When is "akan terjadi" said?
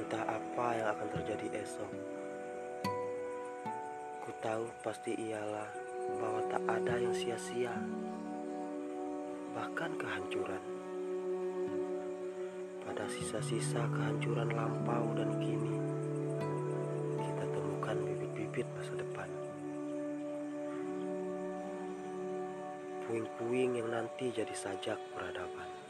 0.96-1.60